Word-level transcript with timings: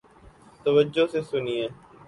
توجہ 0.65 1.05
سے 1.11 1.21
سنیئے 1.29 1.67